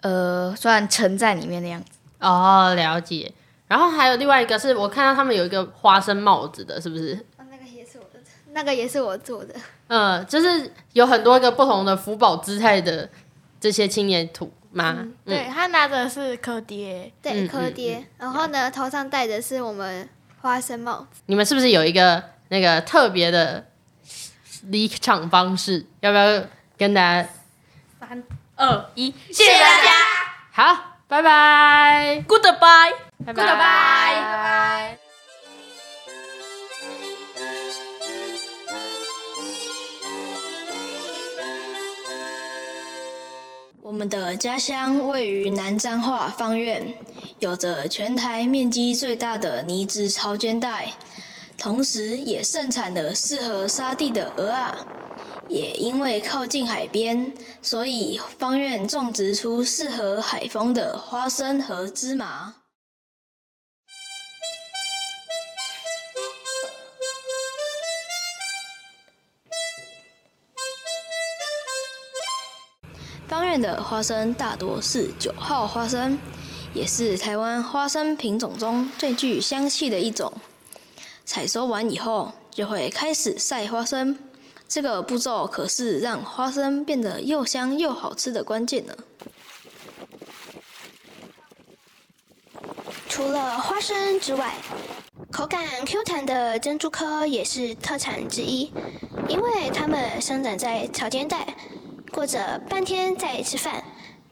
[0.01, 1.91] 呃，算沉在里面的样子。
[2.19, 3.31] 哦，了解。
[3.69, 7.25] 然后还有另外一个是我看到他们有一个花生帽子的，是不是？
[7.37, 8.19] 那个也是我的，
[8.51, 9.53] 那个也是我做的。
[9.87, 13.07] 嗯，就是有很多个不同的福宝姿态的
[13.59, 15.07] 这些青年土吗？
[15.23, 20.09] 对他拿的是柯爹，对柯爹，然后呢头上戴的是我们
[20.41, 21.21] 花生帽子。
[21.27, 23.67] 你们是不是有一个那个特别的
[24.63, 25.85] 离场方式？
[25.99, 26.43] 要不要
[26.75, 27.29] 跟大家？
[27.99, 28.23] 三
[28.55, 29.91] 二一，谢谢大家。
[30.51, 32.93] 好，拜拜，Goodbye，
[33.25, 34.97] 拜拜，拜拜。
[43.81, 46.93] 我们的家乡位于南彰化方院，
[47.39, 50.93] 有着全台面积最大的泥质潮间带，
[51.57, 54.77] 同时也盛产了适合沙地的鹅啊。
[55.49, 62.53] 也因为靠近海边，所以方院种植出适合海风的花生和芝麻。
[73.27, 76.17] 方院的花生大多是九号花生，
[76.75, 80.31] 也是台湾花生品种中最具香气的一种。
[81.25, 84.28] 采收完以后，就会开始晒花生。
[84.69, 88.95] 这个步骤可是让花生变得又香又好吃的关键呢。
[93.09, 94.53] 除了花生之外，
[95.31, 98.71] 口感 Q 弹的珍珠科也是特产之一，
[99.27, 101.55] 因为它们生长在潮间带。
[102.11, 103.83] 过着半天在吃饭，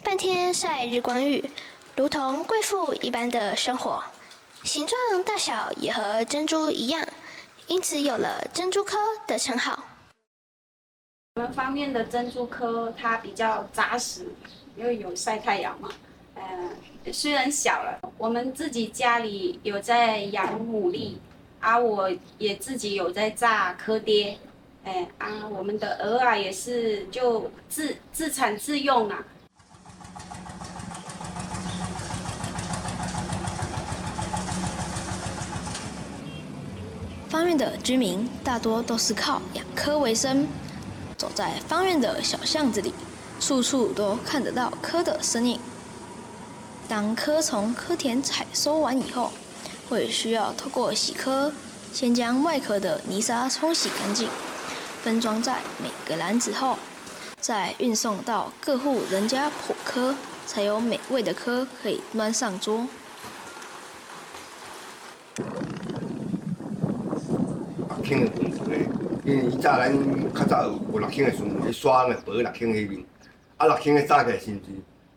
[0.04, 1.50] 半天晒日光浴，
[1.96, 4.04] 如同贵妇一般的生活。
[4.64, 7.08] 形状大小也和珍珠一样，
[7.68, 9.84] 因此有了珍珠科的称号。
[11.38, 14.26] 我们方面的珍珠科它比较扎实，
[14.76, 15.88] 因为有晒太阳嘛。
[16.34, 21.14] 呃，虽然小了，我们自己家里有在养牡蛎，
[21.60, 22.10] 啊，我
[22.40, 24.36] 也自己有在炸科爹。
[24.84, 29.24] 哎啊，我们的鹅啊也是就自自产自用啊。
[37.30, 40.48] 方面的居民大多都是靠养科为生，
[41.18, 42.94] 走在方院的小巷子里，
[43.40, 45.60] 处处都看得到蚵的身影。
[46.88, 49.34] 当蚵从蚵田采收完以后，
[49.90, 51.52] 会需要透过洗蚵，
[51.92, 54.30] 先将外壳的泥沙冲洗干净。
[55.04, 56.78] 分装在每个篮子后，
[57.40, 60.16] 再运送到各户人家剖科，
[60.46, 62.88] 才有美味的科可以端上桌。
[69.28, 69.94] 因为以早咱
[70.34, 70.64] 较早
[70.94, 73.04] 有六轻的时阵，迄刷呢薄六轻迄面，
[73.58, 74.70] 啊六轻的早起来甚至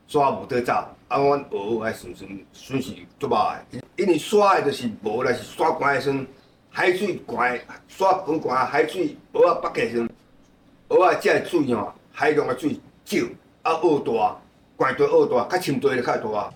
[0.09, 0.73] 刷无得走，
[1.07, 2.91] 啊阮蚵还顺顺顺是
[3.21, 6.27] 足歹的，因为刷的就是无来是刷干的时阵。
[6.73, 10.09] 海水悬，沙盆悬，海水蚵仔北起时，
[10.89, 13.19] 蚵仔食的水吼，海量的水少，
[13.63, 14.37] 啊蚵大，
[14.79, 16.51] 悬大蚵大，较深大的较大。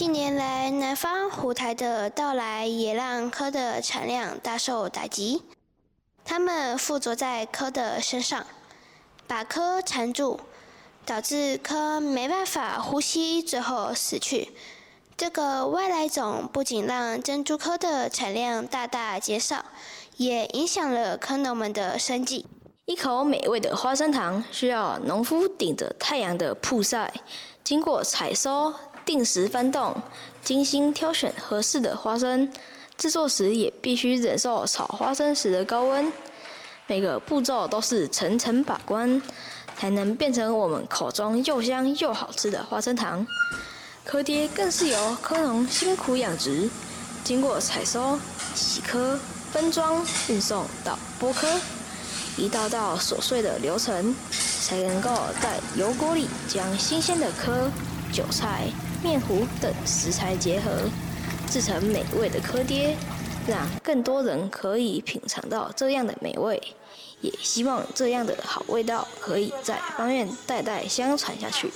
[0.00, 5.42] 近年来，南方虎台的到来也让蚵的产量大受打击。
[6.24, 8.46] 它们附着在蚵的身上，
[9.26, 10.40] 把蚵缠住，
[11.04, 14.52] 导致蚵没办法呼吸，最后死去。
[15.18, 19.66] 这个外来种不仅让珍珠科的产量大大减少，
[20.16, 22.46] 也影响了科农们的生计。
[22.86, 27.12] 一口美味的花生糖需要农夫顶着太阳的曝晒，
[27.62, 28.74] 经过采收、
[29.10, 30.00] 定时翻动，
[30.40, 32.48] 精心挑选合适的花生，
[32.96, 36.12] 制作时也必须忍受炒花生时的高温。
[36.86, 39.20] 每个步骤都是层层把关，
[39.76, 43.26] 才能变成我们口中又香又好吃的花生糖。
[44.04, 46.70] 柯爹更是由柯农辛苦养殖，
[47.24, 48.16] 经过采收、
[48.54, 49.18] 洗壳、
[49.50, 51.48] 分装、运送到剥壳，
[52.36, 54.14] 一道道琐碎的流程，
[54.62, 55.10] 才能够
[55.42, 57.68] 在油锅里将新鲜的颗、
[58.12, 58.68] 韭菜、
[59.02, 60.88] 面糊等食材结合，
[61.50, 62.96] 制成美味的科爹，
[63.46, 66.62] 让更多人可以品尝到这样的美味。
[67.22, 71.70] 也希望这样的好味道可以在方院代代相传下去。